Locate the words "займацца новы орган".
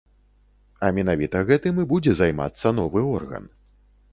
2.23-3.43